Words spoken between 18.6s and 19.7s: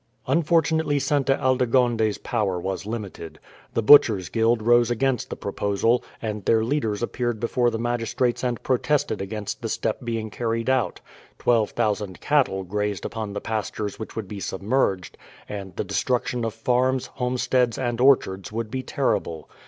be terrible.